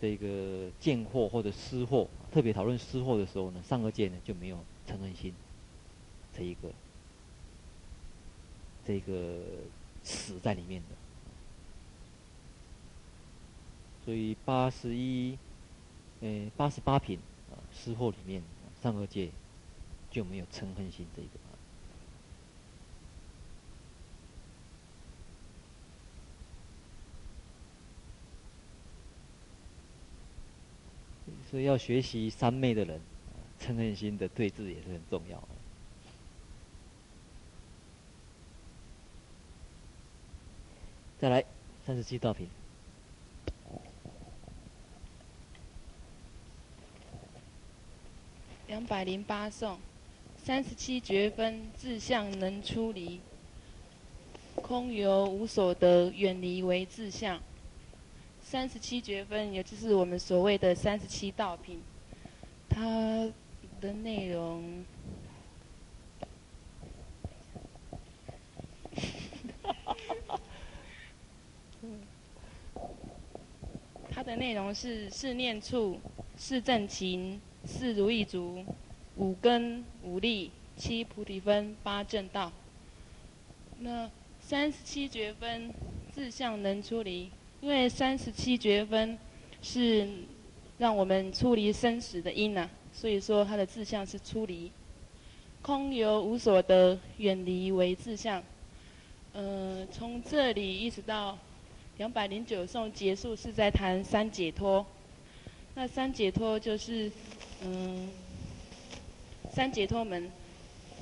[0.00, 5.34] 这个见惑或者失货，特别讨论思惑的时候呢，上二界呢就没有嗔恨心
[6.36, 6.70] 这一个
[8.84, 9.40] 这个
[10.04, 10.94] 死在里面的，
[14.04, 15.36] 所以八十一。
[16.20, 17.18] 诶，八十八品
[17.50, 18.40] 啊，思惑里面
[18.80, 19.30] 上二界
[20.12, 21.52] 就没有嗔恨心这个啊。
[31.50, 33.00] 所以要学习三昧的人，
[33.60, 35.42] 嗔恨心的对治也是很重要。
[41.18, 41.44] 再来
[41.86, 42.48] 三十七道品。
[48.66, 49.78] 两百零八颂，
[50.36, 53.20] 三十七觉分，志向能出离，
[54.56, 57.40] 空有无所得，远离为志向。
[58.48, 61.82] 三十七觉分，也就是我们所谓的三十七道品，
[62.68, 63.28] 它
[63.80, 64.84] 的内容，
[74.10, 75.98] 它的内容是四念处，
[76.36, 77.40] 四正勤。
[77.68, 78.64] 四如意足，
[79.16, 82.52] 五根五力，七菩提分，八正道。
[83.80, 85.74] 那三十七觉分，
[86.12, 87.28] 自相能出离，
[87.66, 89.18] 因为三十七绝分
[89.60, 90.08] 是
[90.78, 94.70] 让我们出离生死的因呐、所以说他的志向是出离。
[95.62, 98.40] 空有无所得，远离为志向。
[99.32, 101.36] 呃，从这里一直到
[101.98, 104.86] 两百零九颂结束，是在谈三解脱。
[105.74, 107.10] 那三解脱就是。
[107.64, 108.08] 嗯，
[109.50, 110.30] 三解脱门，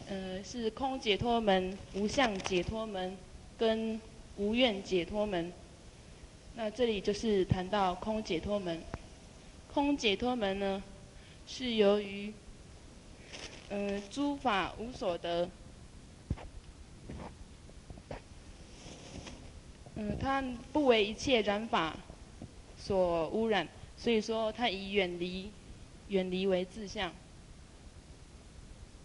[0.09, 3.15] 呃，是空解脱门、无相解脱门
[3.59, 4.01] 跟
[4.39, 5.53] 无愿解脱门。
[6.57, 8.81] 那这里就是谈到空解脱门。
[9.73, 10.83] 空解脱门呢，
[11.47, 12.33] 是由于，
[13.69, 15.51] 呃，诸法无所得，
[19.97, 21.97] 嗯、它不为一切染法
[22.79, 25.51] 所污染，所以说它以远离。
[26.09, 27.11] 远离为志向。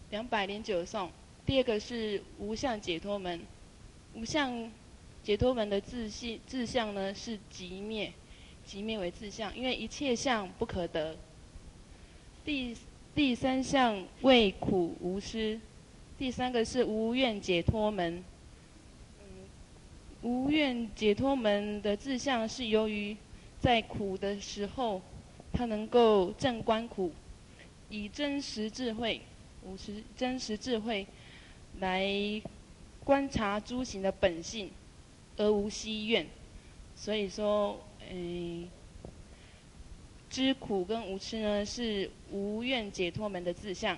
[0.10, 1.10] 两百零九颂，
[1.46, 3.40] 第二个是无相解脱门。
[4.14, 4.70] 无相
[5.30, 8.12] 解脱门的志系志向呢是寂灭，
[8.68, 11.16] 寂灭为志向，因为一切相不可得。
[12.44, 12.76] 第
[13.14, 15.60] 第三项为苦无施，
[16.18, 18.24] 第三个是无愿解脱门。
[20.24, 23.16] 无愿解脱门的志向是由于
[23.62, 25.00] 在苦的时候。
[25.54, 27.12] 他能够正观苦，
[27.90, 29.22] 以真实智慧、
[29.64, 31.06] 无实真实智慧
[31.80, 32.42] 来
[33.04, 34.70] 观察诸行的本性，
[35.40, 36.28] 而无希愿。
[36.96, 38.68] 所以说，诶，
[40.30, 43.98] 知苦跟无痴呢，是无愿解脱门的志向。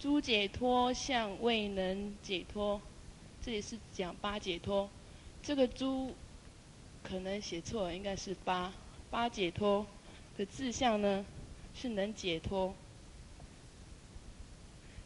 [0.00, 2.80] 诸解脱相未能解脱，
[3.40, 4.90] 这里是讲八解脱。
[5.42, 6.14] 这个诸
[7.04, 8.72] 可能写错了，应该是八。
[9.10, 9.86] 八解脱
[10.36, 11.24] 的志向呢，
[11.74, 12.74] 是能解脱。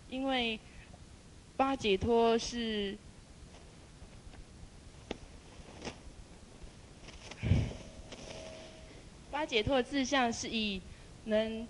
[0.08, 0.60] 因为
[1.56, 2.96] 八解脱是
[9.36, 10.80] 八解脱的志向是以
[11.26, 11.68] 能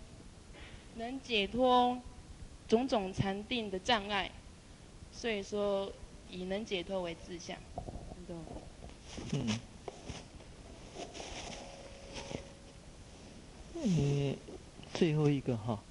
[0.94, 2.00] 能解脱
[2.68, 4.30] 种种禅定的障碍，
[5.10, 5.92] 所以说
[6.30, 7.58] 以能解脱为志向。
[9.32, 9.58] 嗯。
[13.74, 14.36] 嗯，
[14.94, 15.82] 最后一个哈，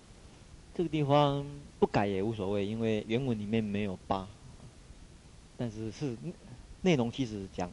[0.74, 1.46] 这个地方
[1.78, 4.26] 不改也无所谓，因为原文里面没有八，
[5.58, 6.16] 但是是
[6.84, 7.70] 内容其实讲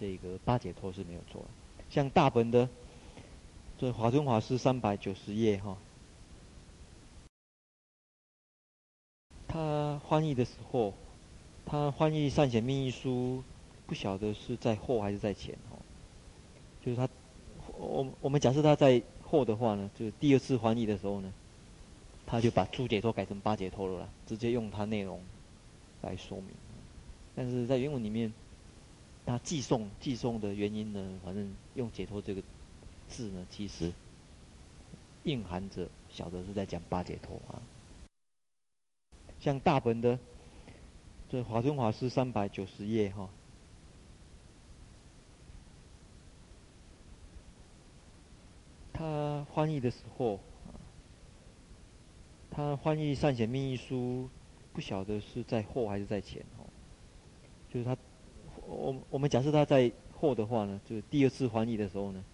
[0.00, 1.44] 这个八解脱是没有错。
[1.92, 2.70] 像大本的
[3.78, 5.76] 这华中华师三百九十页哈，
[9.46, 10.94] 他翻译的时候，
[11.66, 13.44] 他翻译善显密意书，
[13.86, 15.76] 不晓得是在后还是在前哦，
[16.82, 17.06] 就是他。
[17.78, 21.30] 我我们假设他在后的话呢，就是第二次翻译的时候呢，
[22.24, 25.20] 他就把注解脱改成八解脱了啦，直接用他内容
[26.00, 26.48] 来说明。
[27.34, 28.32] 但是在原文里面，
[29.24, 32.42] 他寄送寄送的原因呢，反正用解脱这个
[33.08, 33.92] 字呢，其实
[35.24, 37.62] 蕴含着晓得是在讲八解脱啊。
[39.40, 40.18] 像大本的
[41.28, 43.28] 这华尊法师三百九十页哈。
[48.92, 50.38] 他翻译的时候，
[52.50, 54.28] 他翻译善显密意书，
[54.72, 56.62] 不晓得是在后还是在前哦。
[57.72, 57.96] 就是他，
[58.66, 62.24] 我我们假设他在后的话呢，就是第二次翻译的时候呢，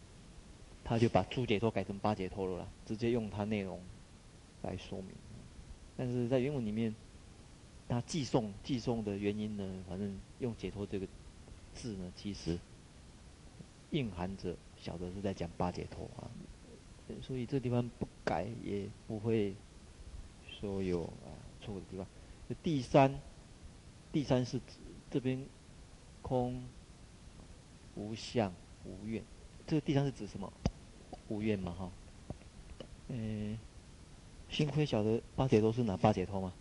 [0.84, 3.80] 他就把初解脱改成八解脱了啦，直接用他内容
[4.62, 5.10] 来说明。
[5.96, 6.94] 但是在原文里面，
[7.88, 11.06] 他寄送寄送的原因呢，反正用解脱这个
[11.74, 12.58] 字呢，其实
[13.90, 14.56] 蕴含着。
[14.80, 16.30] 晓得是在讲八解脱啊，
[17.20, 19.52] 所以这地方不改也不会
[20.48, 22.06] 说有啊错误的地方。
[22.62, 23.18] 第三，
[24.12, 24.74] 第三是指
[25.10, 25.44] 这边
[26.22, 26.62] 空
[27.94, 28.52] 无相
[28.84, 29.22] 无愿，
[29.66, 30.52] 这个第三是指什么？
[31.28, 31.90] 无愿嘛哈。
[33.08, 33.58] 嗯，
[34.48, 36.52] 幸亏晓得八解脱是哪八解脱吗？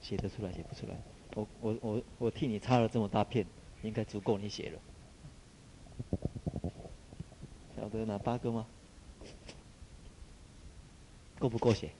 [0.00, 0.96] 写得出来写不出来？
[1.34, 3.46] 我我我我替你擦了这么大片，
[3.82, 4.80] 应该足够你写了。
[7.76, 8.66] 晓得哪八个吗？
[11.38, 11.90] 够不够写？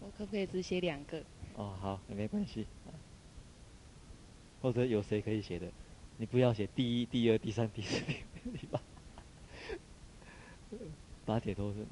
[0.00, 1.22] 我可不可以只写两个？
[1.56, 2.66] 哦，好，没关系。
[4.62, 5.66] 或者有谁可以写的？
[6.16, 8.00] 你不要写第一、第二、第三、第四，
[8.58, 8.80] 第 八。
[11.26, 11.84] 八解脱是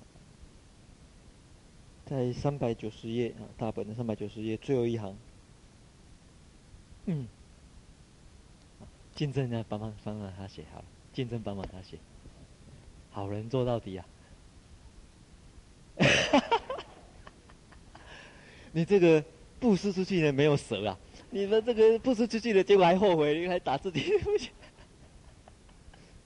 [2.06, 5.14] 在三百九十页啊，大本的三百九十页最后一行。
[7.06, 7.26] 嗯。
[9.14, 11.98] 见证呢，帮忙帮忙他写好，见证帮忙他写，
[13.10, 14.06] 好人做到底啊！
[18.72, 19.22] 你这个
[19.58, 20.98] 布施出去呢，没有舍啊！
[21.30, 24.20] 你们这个布施出去的结果还后悔，还打自己。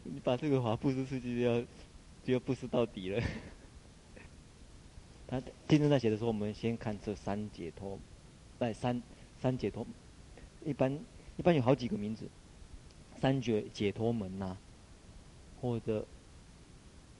[0.03, 1.61] 你把这个话布施出去就要
[2.25, 3.23] 就要布施到底了。
[5.27, 7.99] 他竞争在写的时候，我们先看这三解脱，
[8.59, 9.03] 哎，三
[9.41, 9.87] 三解脱，
[10.65, 10.99] 一般
[11.37, 12.29] 一般有好几个名字。
[13.19, 14.57] 三解解脱门呐、
[15.61, 16.07] 或者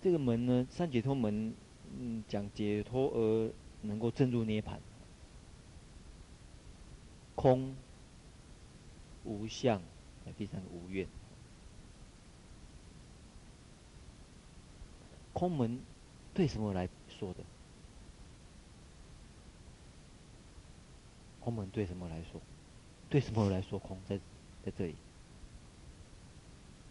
[0.03, 0.67] 这个门呢？
[0.71, 1.55] 三解脱门，
[1.99, 3.51] 嗯，讲解脱而
[3.83, 4.77] 能够证入涅槃，
[7.35, 7.75] 空
[9.25, 9.81] 无相，
[10.37, 11.07] 第三个无愿。
[15.33, 15.81] 空门
[16.33, 17.41] 对什么来说的？
[21.41, 22.41] 空门对什么来说？
[23.11, 23.99] 对什么来说空？
[24.07, 24.19] 在
[24.65, 24.95] 在这里。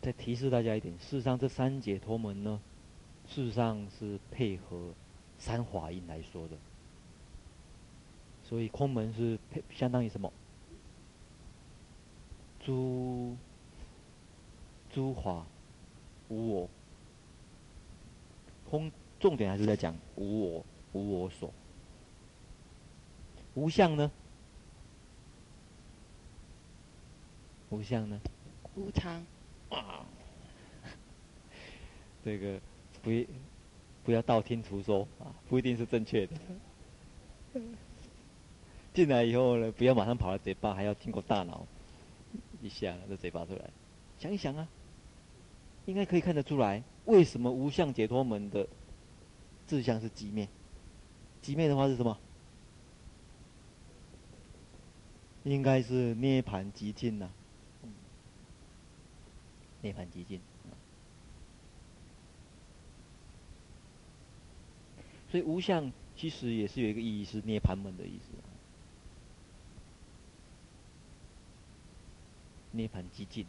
[0.02, 2.60] 再提示大家一点，事实上这三解脱门呢，
[3.26, 4.94] 事实上是配合
[5.40, 6.58] 三华印来说的。
[8.44, 10.32] 所以空门是配相当于什么？
[12.60, 13.36] 诸
[14.94, 15.46] 诸法
[16.30, 16.70] 无我。
[18.70, 21.54] 空重点还是在讲无我，无我所。
[23.56, 24.12] 无相呢？
[27.70, 28.20] 无相呢？
[28.76, 29.26] 无常。
[29.70, 30.06] 啊，
[32.24, 32.60] 这个
[33.02, 33.12] 不
[34.04, 36.36] 不要道听途说啊，不一定是正确的。
[38.94, 41.66] 进来以后呢，不要马上跑到嘴巴，还要经过大脑
[42.62, 43.70] 一下，这嘴巴出来，
[44.20, 44.68] 想一想啊，
[45.86, 48.68] 应该可以看得出来，为什么无相解脱门的
[49.68, 50.48] 志向是寂灭？
[51.42, 52.18] 寂灭的话是什么？
[55.44, 57.30] 应该是涅槃极尽呐。
[59.82, 60.40] 涅槃极尽，
[65.30, 68.33] 所以无相其实也是有一个意义，是涅槃门的意思。
[72.74, 73.46] 涅槃寂静。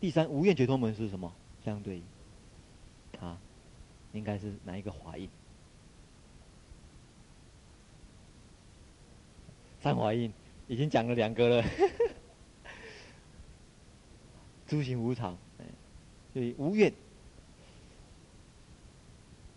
[0.00, 1.32] 第三无愿解脱门是什么？
[1.64, 2.02] 相对，
[3.20, 3.38] 啊，
[4.12, 5.28] 应该是哪一个华印？
[9.80, 10.32] 三华印
[10.68, 11.64] 已经讲了两个了。
[14.66, 15.36] 诸行无常，
[16.32, 16.92] 所以无愿。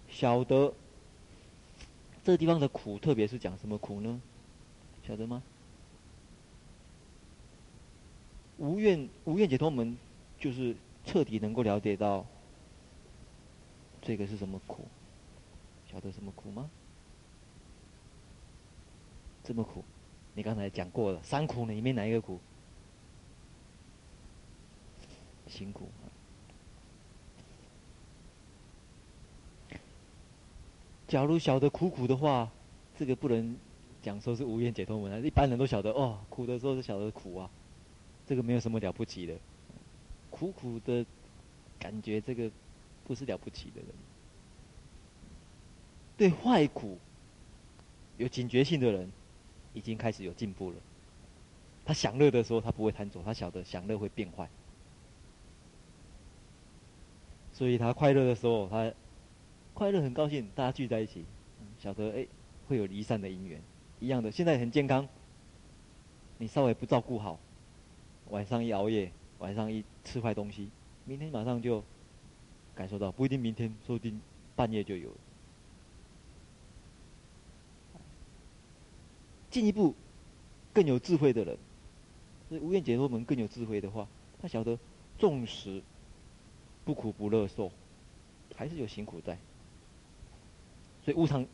[0.10, 0.74] 晓得
[2.24, 4.22] 这个地方的苦，特别是讲什么苦呢？
[5.08, 5.42] 晓得吗？
[8.58, 9.98] 无愿无愿解脱门，
[10.40, 10.76] 就是
[11.06, 12.26] 彻底能够了解到
[14.02, 14.86] 这个是什么苦，
[15.92, 16.70] 晓得什么苦吗？
[19.44, 19.84] 这么苦，
[20.34, 22.40] 你刚才讲过了，三苦里面哪一个苦？
[25.48, 25.90] 辛苦。
[31.08, 32.50] 假如晓得苦苦的话，
[32.98, 33.56] 这个不能
[34.02, 35.20] 讲说是无愿解脱门啊。
[35.20, 37.50] 一般人都晓得哦，苦的时候是晓得苦啊，
[38.26, 39.36] 这个没有什么了不起的。
[40.30, 41.06] 苦苦的
[41.80, 42.50] 感觉，这个
[43.06, 43.90] 不是了不起的人。
[46.18, 46.98] 对坏苦
[48.18, 49.12] 有警觉性的人，
[49.74, 50.78] 已经开始有进步了。
[51.86, 54.50] 他享乐的时候，他不会贪走，他晓得享乐会变坏。
[57.52, 58.92] 所以他快乐的时候，他。
[59.76, 61.26] 快乐很高兴，大家聚在一起，
[61.80, 62.28] 晓得哎
[62.68, 63.60] 会有离散的因缘，
[64.00, 64.32] 一样的。
[64.32, 65.10] 现在很健康，
[66.38, 67.40] 你稍微不照顾好，
[68.34, 70.68] 晚上一熬夜，晚上一吃坏东西，
[71.06, 71.84] 明天马上就
[72.74, 74.20] 感受到，不一定明天，说不定
[74.56, 75.12] 半夜就有。
[79.52, 79.94] 进一步
[80.74, 81.56] 更有智慧的人，
[82.50, 84.08] 所以无愿解脱门更有智慧的话，
[84.42, 84.80] 他晓得
[85.20, 85.84] 纵使
[86.84, 87.72] 不苦不乐受，
[88.56, 89.38] 还是有辛苦在。
[91.06, 91.46] 所以无常，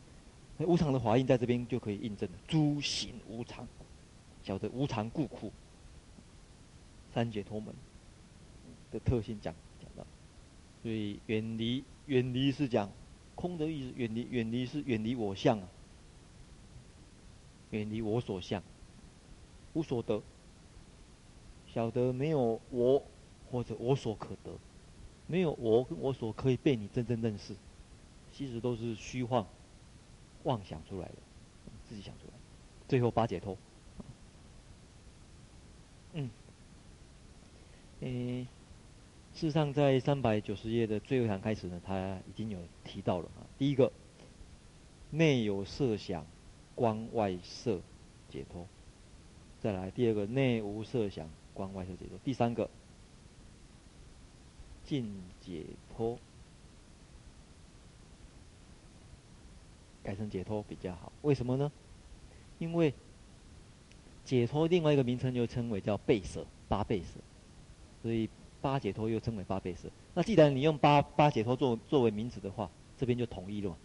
[0.60, 2.38] 无常的华印在这边就可以印证了。
[2.48, 3.68] 诸行无常，
[4.42, 5.52] 晓得无常故苦。
[7.14, 7.74] 三解脱门
[8.90, 10.06] 的特性讲讲到，
[10.82, 12.90] 所以远离远离是讲
[13.34, 15.68] 空的意思，远离远离是远离我相啊，
[17.70, 18.62] 远离我所相，
[19.74, 20.22] 无所得，
[21.66, 23.02] 晓得没有我
[23.50, 24.56] 或者我所可得，
[25.26, 27.54] 没有我跟我所可以被你真正认识。
[28.32, 29.44] 其实都是虚幻、
[30.44, 31.14] 妄想出来的，
[31.88, 32.32] 自己想出来。
[32.88, 33.56] 最后八解脱，
[36.12, 36.30] 嗯，
[38.00, 38.46] 诶，
[39.34, 43.44] 事实上在三百九十页的最后一行开始呢，他已经有提到了啊。
[43.58, 43.92] 第一个，
[45.10, 46.24] 内有色想，
[46.74, 47.80] 观外色
[48.30, 48.64] 解脱；
[49.60, 52.70] 再来第二个，内无色想，观外色解脱；第三个，
[54.84, 56.18] 尽解脱。
[60.02, 61.70] 改成解脱比较好，为什么呢？
[62.58, 62.94] 因为
[64.24, 67.20] 解脱另外一个名称就称为叫背舍八背舍，
[68.02, 68.28] 所以
[68.60, 69.88] 八解脱又称为八备舍。
[70.14, 73.76] 那既然你用八八解脱作作为名词的话，这边就统一了嘛。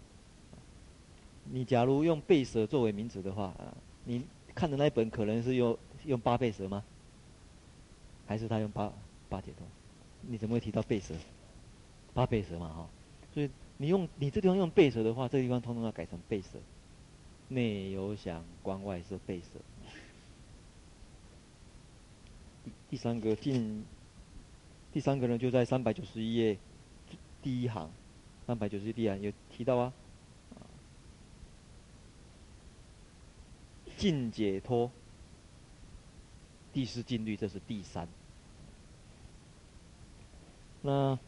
[1.52, 6.84] 你假如用贝舍作为名词的话啊，你看的那一本可能是用用八备舍吗？
[8.26, 8.92] 还是他用八
[9.30, 9.66] 八解脱？
[10.22, 11.14] 你怎么会提到贝舍？
[12.14, 12.90] 八备舍嘛哈，
[13.34, 13.50] 所以。
[13.78, 16.48] 你用你这地方用贝舍的话，这地方通通要改成贝舍。
[17.50, 19.60] 内有想，关外是贝舍。
[22.90, 23.84] 第三个进，
[24.96, 26.58] 第三个呢就在三百九十一页
[27.42, 27.92] 第一行，
[28.48, 29.92] 三百九十一页有提到啊。
[33.98, 34.90] 尽解脱，
[36.72, 38.08] 第四静虑，这是第三。
[40.82, 41.20] 那。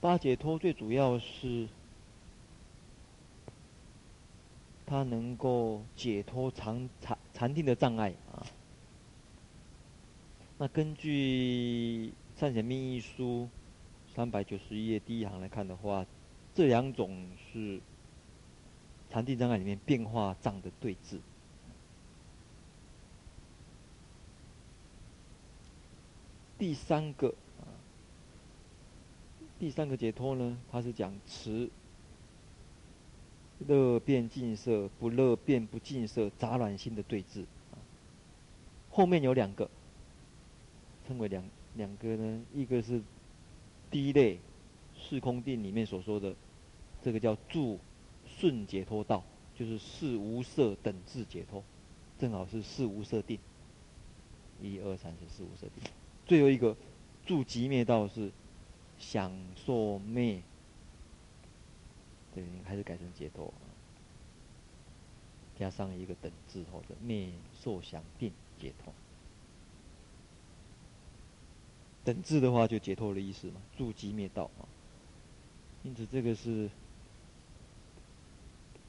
[0.00, 1.68] 八解脱最主要是，
[4.86, 8.46] 它能够解脱禅禅禅定的障碍啊。
[10.56, 12.08] 那根据
[12.40, 13.50] 《善显密意书》
[14.16, 16.06] 三百九十一页第一行来看的话，
[16.54, 17.78] 这两种是
[19.10, 21.20] 禅定障碍里面变化障的对治。
[26.58, 27.34] 第三个。
[29.58, 31.68] 第三个解脱呢，它是讲持
[33.68, 37.44] 乐变净色，不乐变不净色，杂染心的对治。
[38.90, 39.68] 后面有两个，
[41.06, 41.44] 称为两
[41.74, 43.02] 两个呢，一个是
[43.90, 44.38] 第一类
[44.98, 46.34] 四空定里面所说的，
[47.02, 47.78] 这个叫住
[48.26, 49.22] 顺解脱道，
[49.54, 51.62] 就是事无色等智解脱，
[52.18, 53.38] 正好是事无色定。
[54.60, 55.90] 一二三是事无色定。
[56.26, 56.76] 最后一个
[57.26, 58.30] 住寂灭道是。
[59.02, 60.42] 想受灭
[62.34, 63.50] 对，还是改成解脱，
[65.58, 68.92] 加上一个等字或者灭受想定解脱。
[72.04, 74.66] 等字的话就解脱的意思嘛，住寂灭道嘛。
[75.82, 76.68] 因此这个是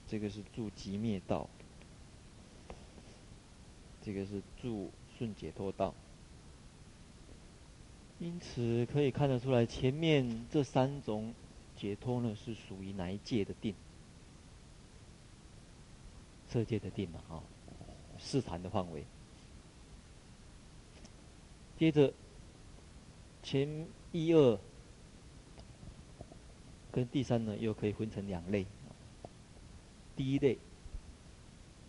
[0.08, 1.50] 这个是住寂灭道，
[4.02, 5.94] 这个是住顺解脱道。
[8.20, 11.34] 因此可以看得出来，前面这三种
[11.76, 13.74] 解脱呢，是属于哪一界的定？
[16.50, 17.42] 色界的定嘛，哈，
[18.20, 19.06] 四禅的范围。
[21.80, 22.14] 接着
[23.44, 24.60] 前一二
[26.92, 28.66] 跟第三呢，又可以分成两类。
[30.16, 30.58] 第一类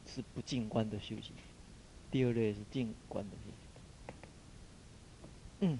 [0.06, 1.32] 是不净观的修行，
[2.10, 3.42] 第二类是净观的修
[5.60, 5.68] 行。
[5.70, 5.78] 嗯。